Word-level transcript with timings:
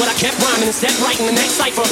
but 0.00 0.08
I 0.08 0.14
kept 0.14 0.40
rhyming 0.40 0.64
and 0.64 0.74
stepped 0.74 0.98
right 1.02 1.20
in 1.20 1.26
the 1.26 1.32
next 1.32 1.60
cipher. 1.60 1.89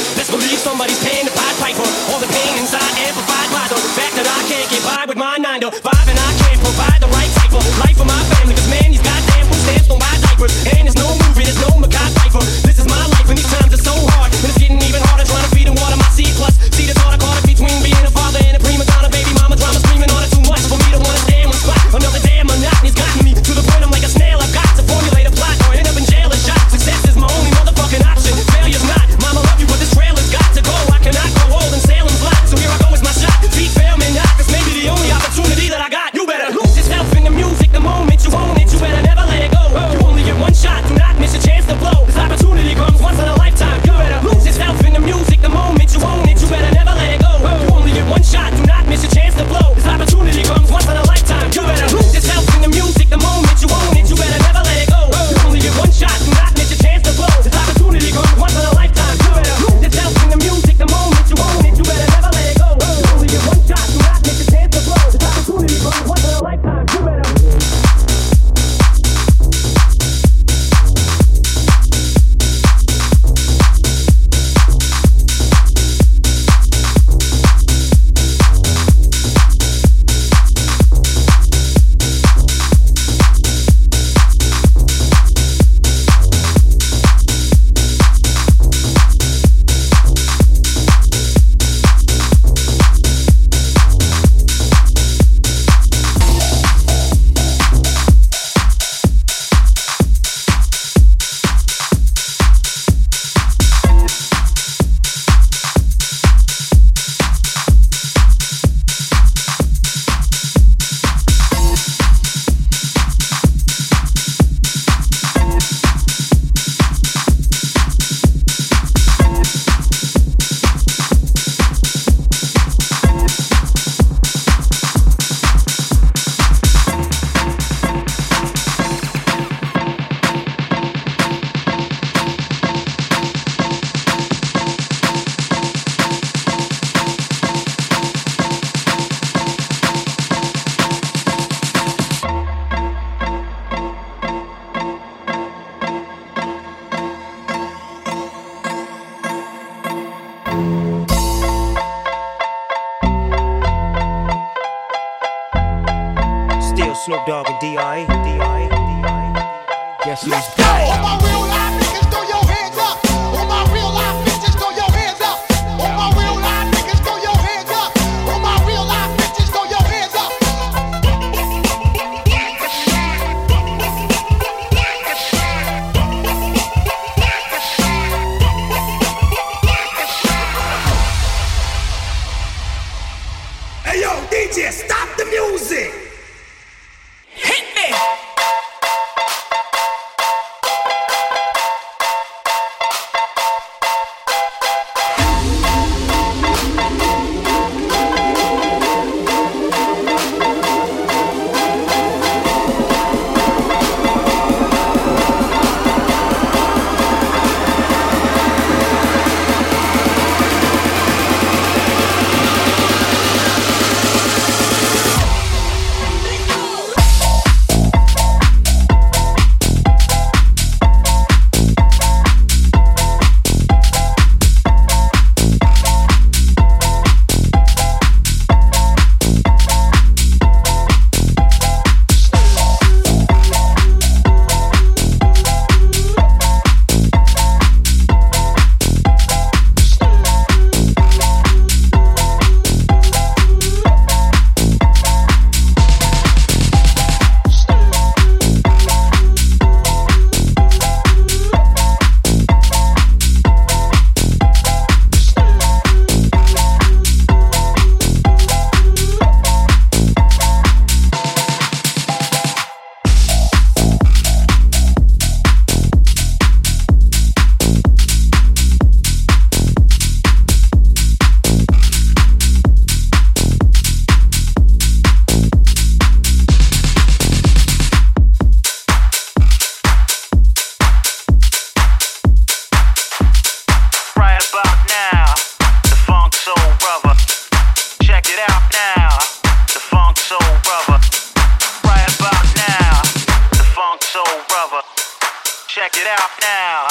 it 296.09 296.21
out 296.21 296.31
now. 296.41 296.87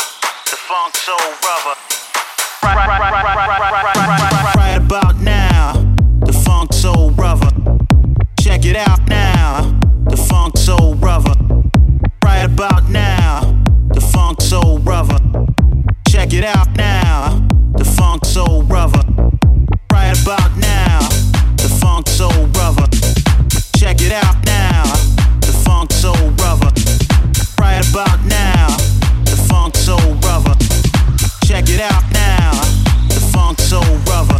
The 0.46 0.58
funk 0.58 0.96
soul 0.96 1.18
brother. 1.42 1.75
Right, 2.64 2.75
right, 2.75 3.00
right, 3.00 4.56
right 4.56 4.78
about 4.78 5.16
now. 5.22 5.74
The 6.25 6.34
funk 6.34 6.74
soul 6.74 7.12
brother. 7.12 7.50
Check 8.40 8.66
it 8.66 8.75
out 8.75 9.08
now. 9.08 9.80
The 10.10 10.18
funk 10.18 10.58
soul 10.58 10.96
brother. 10.96 11.34
Right 12.24 12.44
about 12.44 12.90
now. 12.90 13.56
The 13.94 14.02
funk 14.02 14.42
soul 14.42 14.78
brother. 14.80 15.19
Check 16.08 16.34
it 16.34 16.44
out 16.44 16.75
now. 16.75 17.48
The 17.78 17.86
funk 17.86 18.25
soul 18.25 18.64
brother. 18.64 19.02
Right 19.92 20.22
about 20.22 20.56
now. 20.58 21.00
The 21.58 21.69
funk 21.81 22.08
soul 22.08 22.48
brother. 22.48 22.88
Check 23.78 24.02
it 24.02 24.12
out 24.12 24.38
now. 24.46 24.84
The 25.42 25.54
funk 25.66 25.92
soul 25.92 26.31
brother. 26.31 26.72
Right 27.60 27.81
about 27.90 28.24
now 28.25 28.96
funk 29.47 29.75
soul 29.75 30.15
brother. 30.21 30.53
Check 31.45 31.65
it 31.69 31.81
out 31.81 32.03
now, 32.11 32.51
the 33.07 33.19
funk 33.33 33.59
soul 33.59 33.83
brother. 34.05 34.39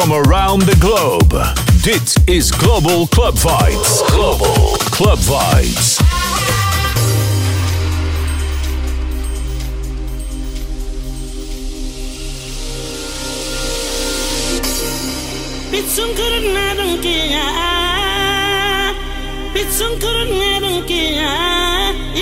From 0.00 0.12
around 0.12 0.60
the 0.68 0.76
globe. 0.76 1.32
Dit 1.82 2.16
is 2.28 2.50
Global 2.50 3.06
Club 3.06 3.34
Vibes. 3.34 4.02
Global 4.12 4.76
Club 4.92 5.18
Vibes. 5.18 5.96
Bitsum 15.72 16.10
kurun 16.18 16.46
nadung 16.56 17.00
kiya 17.00 17.46
Bitsum 19.54 19.92
kurun 20.02 20.30
nadung 20.42 20.84
kiya 20.84 21.32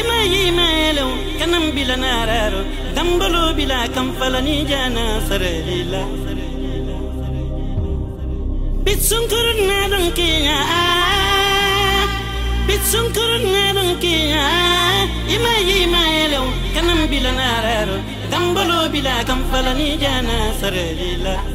Ima 0.01 0.19
yima 0.33 0.67
elo 0.91 1.07
kanam 1.43 1.75
bila 1.75 1.97
nararo 1.99 2.63
dambalo 2.95 3.51
bila 3.59 3.89
kamfalani 3.91 4.63
jana 4.65 5.19
sarelila 5.27 6.24
Bitsunkurun 9.05 9.69
nerun 9.69 10.07
kiya 10.17 10.61
Bitsunkurun 12.65 13.45
nerun 13.53 14.01
kiya 14.01 14.49
Ima 15.29 15.53
ima 15.61 16.03
elo 16.25 16.49
kanam 16.73 17.05
bilanararo 17.13 18.01
Gambolo 18.33 18.89
bila 18.89 19.21
kamfalani 19.29 20.01
jana 20.01 20.57
sarelila 20.57 21.54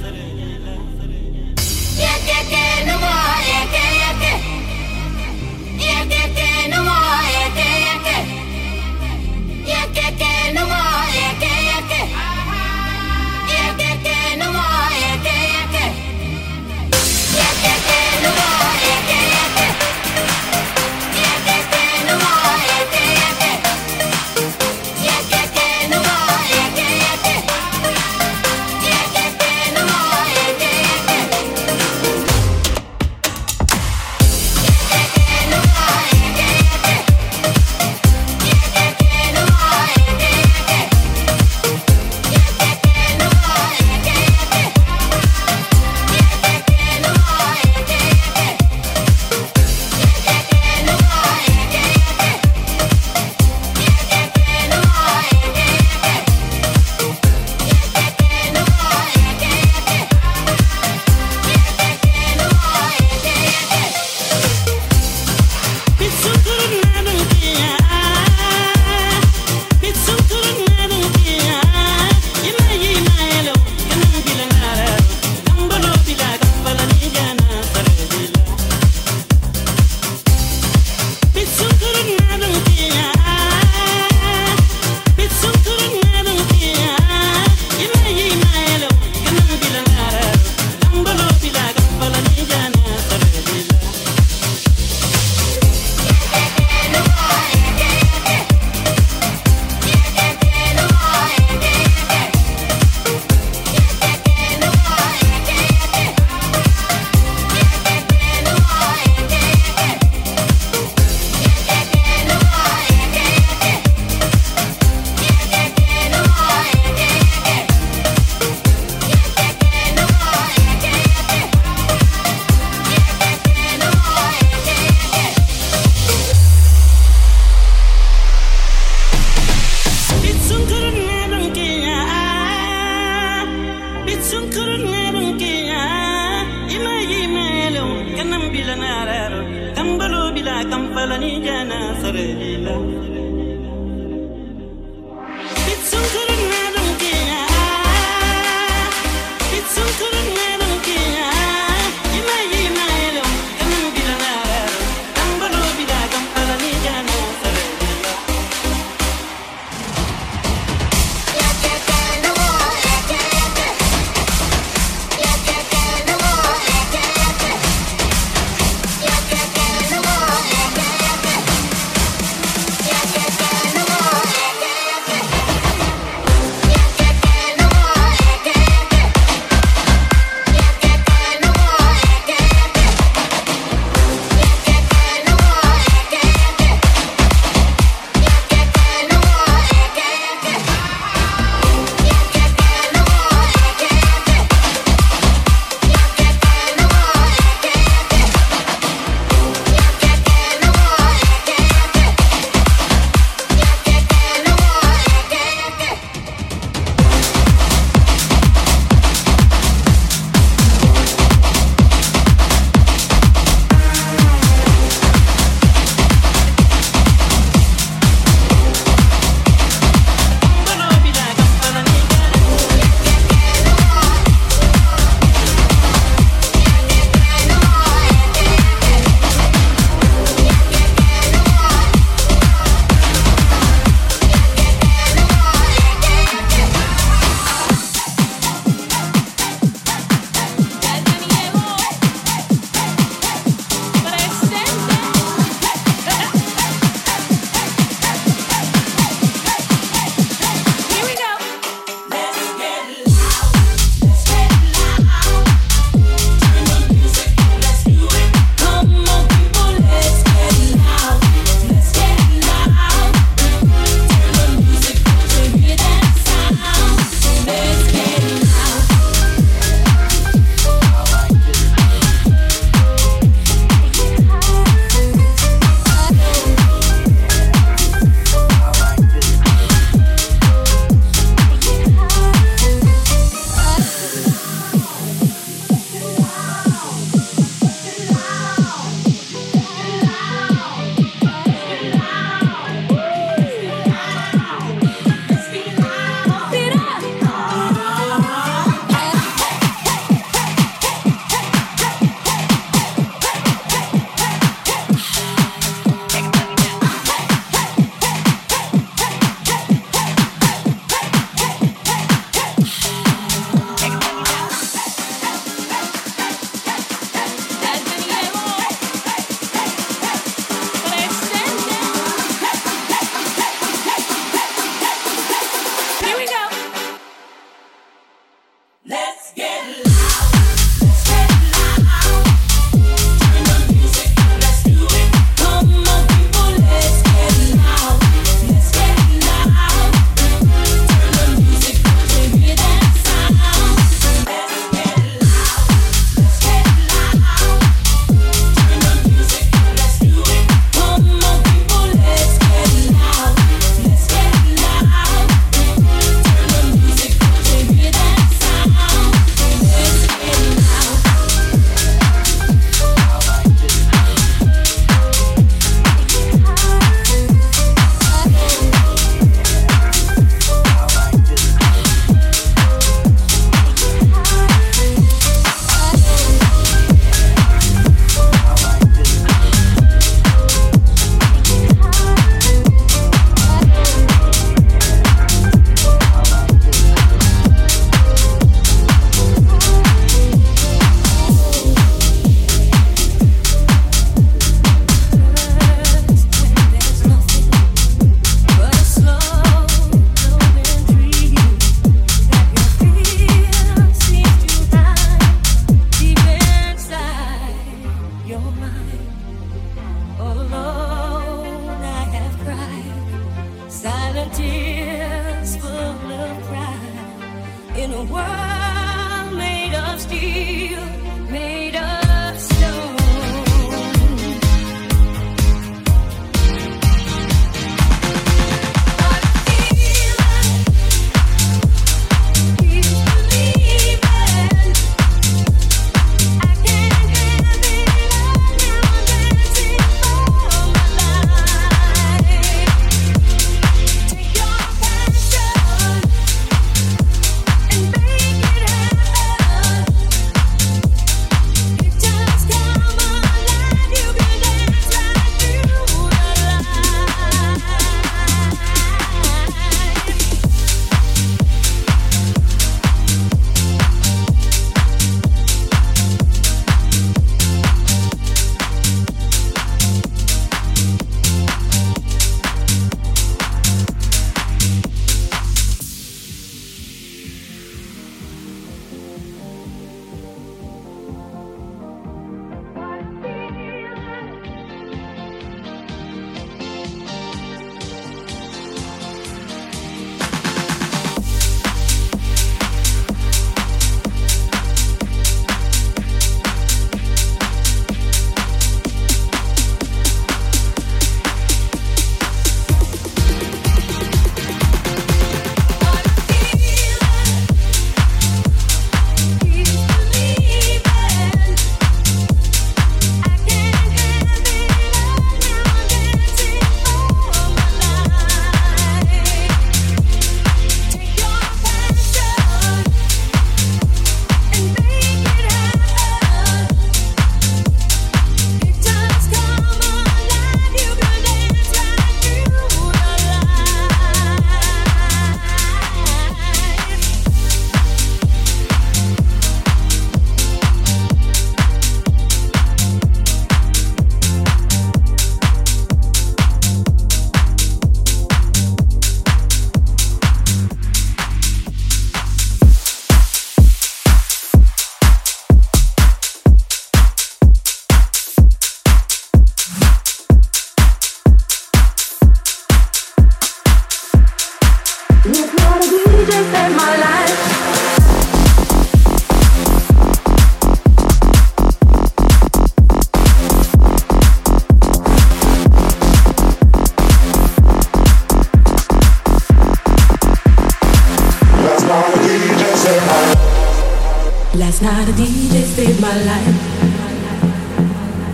Last 584.81 584.95
night 584.95 585.09
a 585.09 585.11
DJ 585.11 585.63
saved 585.63 585.99
my 585.99 586.23
life. 586.23 586.55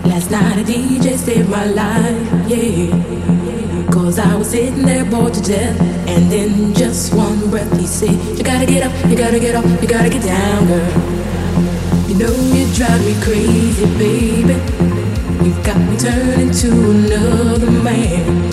Last 0.05 0.29
night 0.29 0.60
a 0.60 0.63
DJ 0.63 1.17
saved 1.17 1.49
my 1.49 1.65
life, 1.65 2.47
yeah. 2.47 3.91
Cause 3.91 4.19
I 4.19 4.36
was 4.36 4.51
sitting 4.51 4.84
there 4.84 5.05
bored 5.05 5.34
to 5.34 5.41
death. 5.41 5.81
And 6.08 6.31
in 6.31 6.75
just 6.75 7.15
one 7.15 7.49
breath, 7.49 7.75
he 7.79 7.88
said, 7.88 8.13
You 8.38 8.43
gotta 8.43 8.67
get 8.67 8.84
up, 8.84 9.10
you 9.10 9.17
gotta 9.17 9.39
get 9.39 9.55
up, 9.55 9.65
you 9.81 9.88
gotta 9.88 10.08
get 10.08 10.21
down, 10.21 10.67
girl. 10.67 10.91
You 12.08 12.15
know 12.19 12.36
you 12.53 12.71
drive 12.75 13.03
me 13.03 13.15
crazy, 13.23 13.86
baby. 13.97 14.53
You 15.43 15.51
got 15.63 15.79
me 15.89 15.97
turning 15.97 16.51
to 16.51 16.69
another 16.91 17.71
man. 17.71 18.44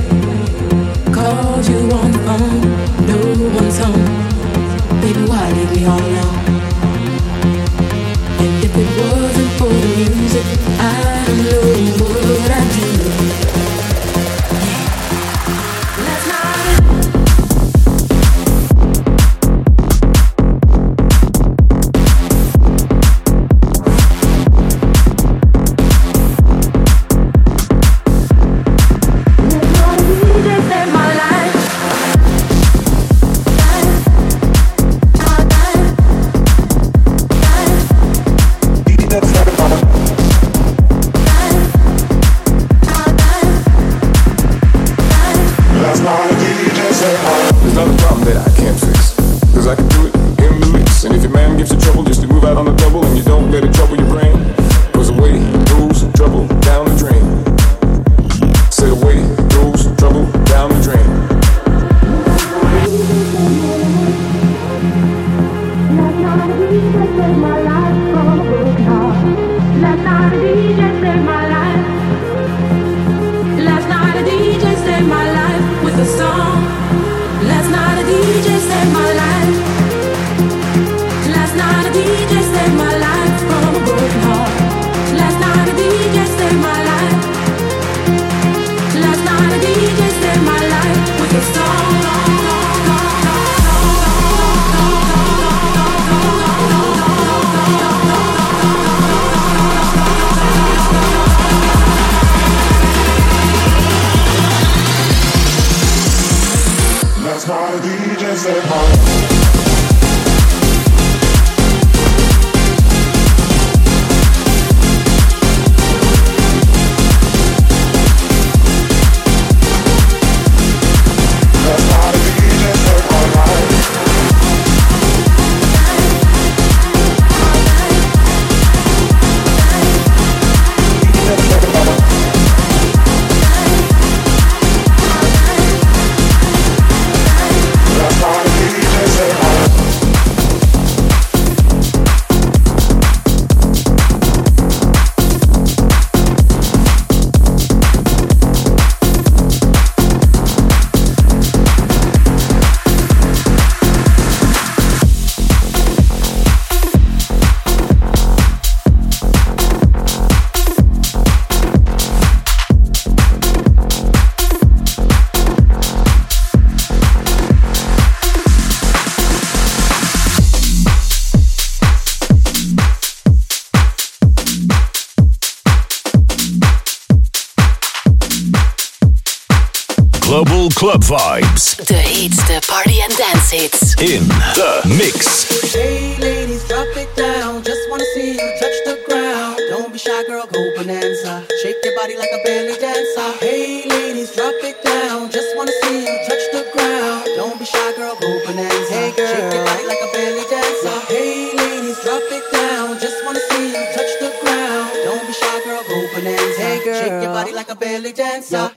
belly 207.83 208.13
dancer. 208.13 208.72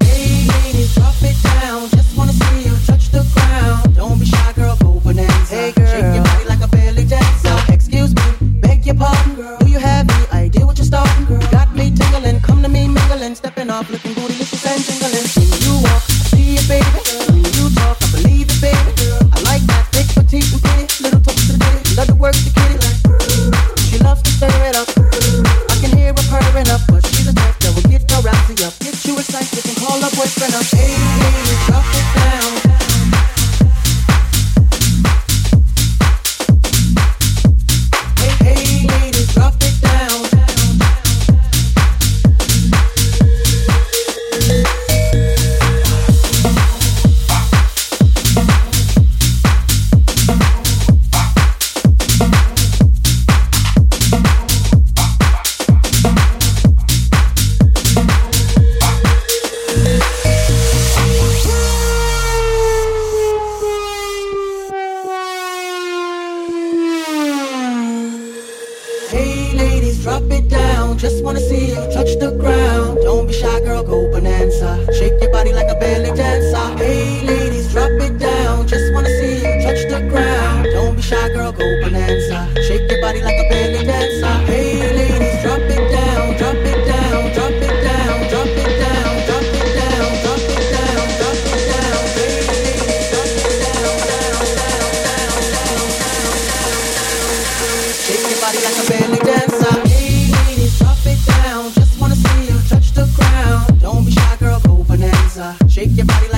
Shake 105.75 105.97
your 105.97 106.05
body 106.05 106.34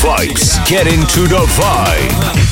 Vibes. 0.00 0.66
Get 0.66 0.86
into 0.86 1.28
the 1.28 1.44
vibe. 1.46 2.49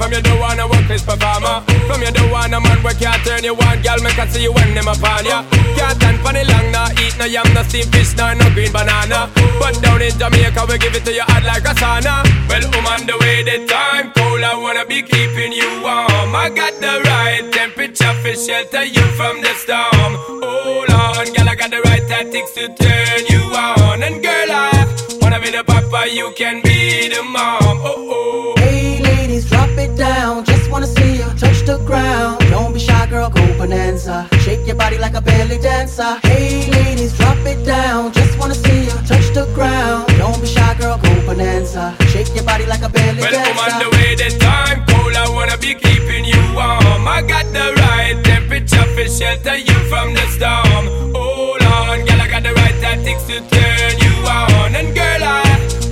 On 0.00 0.10
the 0.10 0.10
from 0.10 0.12
you 0.12 0.22
don't 0.22 0.40
wanna 0.40 0.66
work 0.68 0.86
this 0.88 1.02
performer. 1.02 1.62
From 1.86 2.02
you 2.02 2.10
don't 2.12 2.30
want 2.30 2.54
a 2.54 2.60
man 2.60 2.82
where 2.82 2.94
can't 2.94 3.22
turn 3.24 3.44
you 3.44 3.54
on, 3.54 3.82
girl. 3.82 3.98
Make 4.02 4.18
I 4.18 4.26
see 4.28 4.42
you 4.42 4.52
when 4.52 4.74
them 4.74 4.88
upon 4.88 5.24
ya. 5.24 5.44
Can't 5.76 5.96
stand 5.96 6.18
for 6.20 6.32
the 6.32 6.44
long, 6.44 6.70
nah 6.72 6.90
eat 7.02 7.16
no 7.18 7.24
yam, 7.24 7.46
no 7.54 7.62
steamed 7.62 7.92
fish, 7.92 8.16
nah 8.16 8.34
no 8.34 8.48
green 8.54 8.72
banana. 8.72 9.30
But 9.58 9.80
down 9.82 10.02
in 10.02 10.12
Jamaica 10.18 10.66
we 10.68 10.78
give 10.78 10.94
it 10.94 11.04
to 11.04 11.12
you 11.12 11.22
hot 11.22 11.44
like 11.44 11.64
a 11.64 11.74
sauna. 11.74 12.22
Well, 12.48 12.64
woman, 12.74 13.06
the 13.06 13.16
way 13.20 13.42
the 13.42 13.66
time 13.66 14.12
cold, 14.12 14.42
I 14.42 14.54
wanna 14.56 14.84
be 14.86 15.02
keeping 15.02 15.52
you 15.52 15.82
warm. 15.82 16.34
I 16.34 16.50
got 16.54 16.74
the 16.80 17.02
right 17.04 17.44
temperature 17.52 18.14
for 18.22 18.34
shelter 18.34 18.84
you 18.84 19.04
from 19.18 19.42
the 19.42 19.52
storm. 19.54 20.12
Hold 20.42 20.90
on, 20.90 21.26
girl, 21.34 21.48
I 21.48 21.54
got 21.54 21.70
the 21.70 21.80
right 21.82 22.06
tactics 22.06 22.52
to 22.54 22.68
turn 22.74 23.20
you 23.28 23.42
on. 23.54 24.02
And 24.02 24.22
girl, 24.22 24.50
I 24.50 24.86
wanna 25.20 25.40
be 25.40 25.50
the 25.50 25.64
papa, 25.64 26.08
you 26.10 26.32
can 26.36 26.62
be 26.62 27.08
the 27.08 27.22
mom. 27.22 27.80
Oh 27.82 27.94
oh. 28.10 28.54
Hey 28.58 29.07
ladies, 29.28 29.48
drop 29.48 29.68
it 29.76 29.94
down. 29.96 30.44
Just 30.44 30.70
wanna 30.70 30.86
see 30.86 31.16
you 31.16 31.28
touch 31.36 31.60
the 31.66 31.78
ground. 31.84 32.40
Don't 32.50 32.72
be 32.72 32.80
shy, 32.80 33.06
girl, 33.10 33.28
go 33.28 33.42
bonanza. 33.58 34.26
Shake 34.40 34.66
your 34.66 34.76
body 34.76 34.96
like 34.98 35.14
a 35.14 35.20
belly 35.20 35.58
dancer. 35.58 36.18
Hey 36.22 36.70
ladies, 36.70 37.16
drop 37.16 37.36
it 37.44 37.64
down. 37.64 38.12
Just 38.12 38.38
wanna 38.38 38.54
see 38.54 38.84
you 38.84 38.96
touch 39.06 39.28
the 39.34 39.44
ground. 39.54 40.06
Don't 40.16 40.40
be 40.40 40.46
shy, 40.46 40.74
girl, 40.80 40.96
go 40.98 41.12
bonanza. 41.26 41.94
Shake 42.08 42.34
your 42.34 42.44
body 42.44 42.64
like 42.66 42.82
a 42.82 42.88
belly 42.88 43.20
Well, 43.20 43.32
woman, 43.32 43.72
the 43.82 43.90
dancer. 43.90 43.96
way 43.96 44.14
the 44.14 44.28
time 44.38 44.78
cold, 44.88 45.14
I 45.14 45.28
wanna 45.28 45.58
be 45.58 45.74
keeping 45.74 46.24
you 46.24 46.40
warm. 46.54 47.06
I 47.06 47.20
got 47.22 47.46
the 47.52 47.66
right 47.82 48.16
temperature 48.24 48.86
for 48.94 49.06
shelter 49.18 49.56
you 49.56 49.78
from 49.90 50.14
the 50.14 50.24
storm. 50.36 50.84
Hold 51.14 51.62
on, 51.62 52.04
girl, 52.06 52.20
I 52.20 52.28
got 52.34 52.42
the 52.42 52.54
right 52.54 52.76
tactics 52.80 53.24
to 53.28 53.36
turn 53.54 53.92
you 54.04 54.14
on. 54.26 54.74
And 54.74 54.94
girl, 54.94 55.22
I 55.22 55.42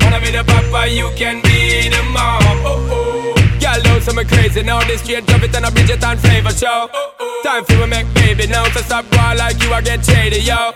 wanna 0.01 0.21
be 0.25 0.31
the 0.31 0.45
papa, 0.45 0.89
you 0.89 1.11
can 1.17 1.43
be 1.43 1.89
the 1.91 2.03
mom. 2.15 2.43
Oh 2.65 2.89
oh. 2.93 3.26
Girl, 3.67 3.83
don't 3.83 4.01
say 4.01 4.15
me 4.15 4.23
crazy 4.23 4.63
now. 4.63 4.79
This 4.87 5.03
straight 5.03 5.27
drop 5.27 5.43
it 5.43 5.53
and 5.57 5.67
a 5.67 5.71
Bridget 5.73 6.05
and 6.05 6.21
flavor 6.21 6.55
show. 6.55 6.89
Time 7.43 7.65
for 7.65 7.75
me 7.83 7.87
make 7.87 8.07
baby 8.15 8.47
now. 8.47 8.63
So 8.71 8.81
stop 8.81 9.11
boy 9.11 9.35
like 9.35 9.61
you, 9.61 9.73
I 9.73 9.81
get 9.83 10.05
shady, 10.07 10.39
yo. 10.39 10.71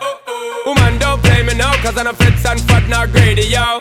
Woman, 0.66 0.98
don't 0.98 1.22
play 1.22 1.44
me 1.44 1.54
now, 1.54 1.72
cause 1.82 1.96
I'm 1.96 2.08
a 2.08 2.12
fits 2.12 2.44
and 2.44 2.60
fat, 2.66 2.88
not 2.88 3.12
greedy, 3.12 3.46
yo. 3.46 3.78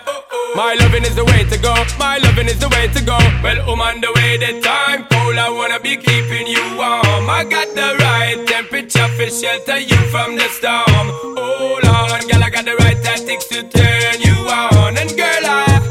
My 0.54 0.78
loving 0.80 1.04
is 1.10 1.16
the 1.16 1.26
way 1.26 1.44
to 1.44 1.58
go. 1.58 1.74
My 1.98 2.20
loving 2.20 2.46
is 2.46 2.60
the 2.60 2.70
way 2.70 2.86
to 2.86 3.02
go. 3.04 3.18
Well, 3.42 3.58
woman, 3.66 4.00
the 4.00 4.14
way 4.14 4.38
the 4.38 4.62
time 4.62 5.08
cold, 5.10 5.38
I 5.42 5.50
wanna 5.50 5.80
be 5.80 5.98
keeping 5.98 6.46
you 6.46 6.62
warm. 6.78 7.26
I 7.34 7.50
got 7.50 7.74
the 7.74 7.98
right 8.06 8.46
temperature 8.46 9.10
for 9.18 9.26
shelter 9.26 9.80
you 9.80 9.98
from 10.14 10.36
the 10.38 10.48
storm. 10.54 11.08
Hold 11.34 11.86
on, 11.86 12.22
girl, 12.30 12.44
I 12.44 12.50
got 12.52 12.66
the 12.66 12.76
right 12.76 13.02
tactics 13.02 13.48
to 13.48 13.64
turn 13.64 14.22
you 14.22 14.38
on. 14.54 14.98
And 15.02 15.10
girl, 15.18 15.46
I 15.50 15.89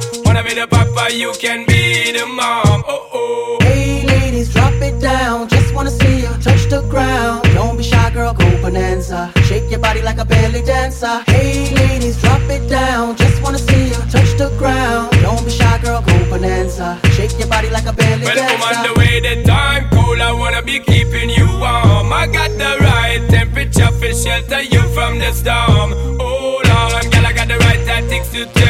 be 0.48 0.54
the 0.54 0.66
papa, 0.66 1.12
you 1.14 1.32
can 1.38 1.66
be 1.66 2.12
the 2.12 2.26
mom. 2.26 2.82
Oh 2.86 3.08
oh. 3.12 3.58
Hey 3.62 4.04
ladies, 4.06 4.52
drop 4.52 4.72
it 4.74 5.00
down. 5.00 5.48
Just 5.48 5.74
wanna 5.74 5.90
see 5.90 6.20
you 6.22 6.32
touch 6.40 6.64
the 6.70 6.82
ground. 6.88 7.42
Don't 7.54 7.76
be 7.76 7.82
shy, 7.82 8.10
girl, 8.10 8.32
go 8.32 8.46
bonanza. 8.62 9.30
Shake 9.44 9.70
your 9.70 9.80
body 9.80 10.00
like 10.02 10.18
a 10.18 10.24
belly 10.24 10.62
dancer. 10.62 11.22
Hey 11.26 11.74
ladies, 11.74 12.20
drop 12.20 12.40
it 12.56 12.68
down. 12.68 13.16
Just 13.16 13.42
wanna 13.42 13.58
see 13.58 13.88
you 13.88 14.00
touch 14.14 14.32
the 14.42 14.48
ground. 14.58 15.10
Don't 15.22 15.44
be 15.44 15.50
shy, 15.50 15.78
girl, 15.82 16.02
go 16.02 16.16
bonanza. 16.30 16.98
Shake 17.16 17.38
your 17.38 17.48
body 17.48 17.68
like 17.70 17.86
a 17.86 17.92
belly 17.92 18.24
Well, 18.24 18.34
dancer. 18.34 18.88
the 18.88 18.94
way 18.98 19.20
the 19.20 19.42
time 19.44 19.88
cold, 19.90 20.20
I 20.20 20.32
wanna 20.32 20.62
be 20.62 20.78
keeping 20.80 21.30
you 21.30 21.46
warm. 21.62 22.12
I 22.12 22.26
got 22.26 22.50
the 22.62 22.72
right 22.88 23.20
temperature 23.28 23.92
for 24.00 24.12
shelter 24.14 24.62
you 24.62 24.82
from 24.96 25.18
the 25.18 25.30
storm. 25.32 25.92
Oh, 26.20 26.36
Hold 26.70 27.04
on, 27.04 27.10
girl, 27.10 27.26
I 27.26 27.32
got 27.32 27.48
the 27.48 27.58
right 27.58 27.82
tactics 27.86 28.30
to 28.32 28.46
turn 28.46 28.67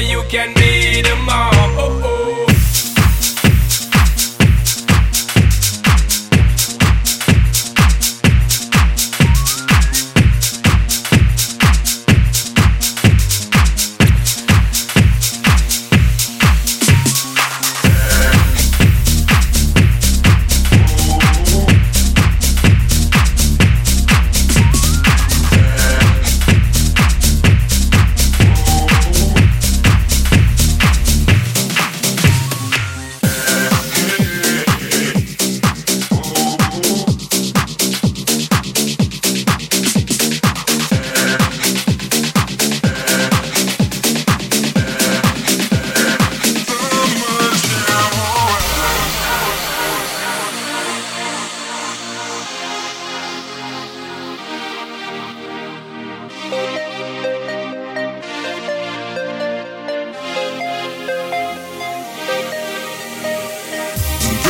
you 0.00 0.22
can 0.28 0.52
be 0.54 1.02
the 1.02 1.14
mom. 1.24 1.53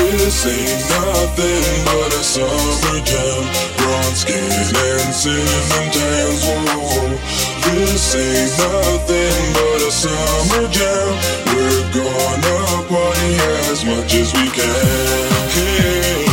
This 0.05 0.45
ain't 0.45 0.85
nothing 0.91 1.85
but 1.87 2.13
a 2.13 2.23
summer 2.23 3.01
jam. 3.09 3.43
Bronze 3.79 4.21
skin 4.21 4.37
and 4.37 5.15
cinnamon 5.15 5.87
tans. 5.97 6.45
Whoa. 6.45 7.09
This 7.65 8.15
ain't 8.15 8.53
nothing 8.59 9.53
but 9.57 9.81
a 9.81 9.91
summer 9.91 10.69
jam. 10.69 11.09
We're 11.47 11.89
gonna 11.97 12.85
party 12.87 13.35
as 13.71 13.85
much 13.87 14.15
as 14.15 14.33
we 14.35 14.51
can. 14.51 14.85
Hey. 15.57 16.24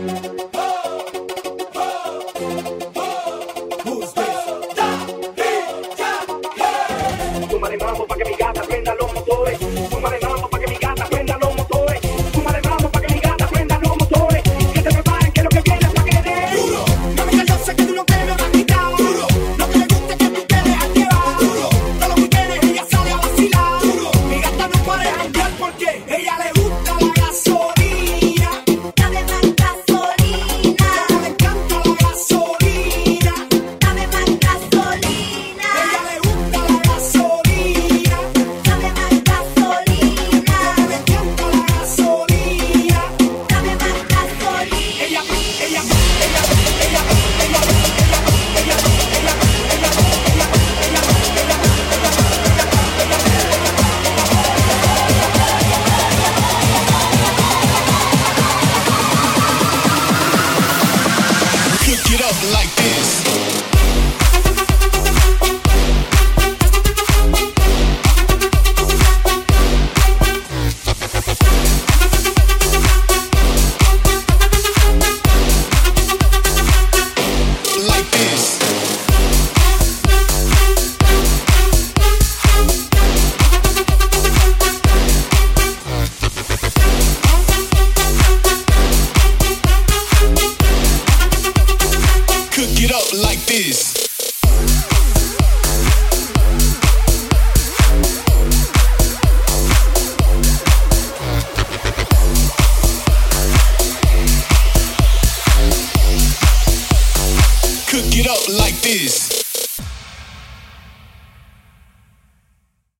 Súmale 0.00 0.49